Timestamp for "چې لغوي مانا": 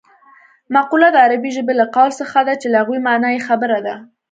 2.61-3.29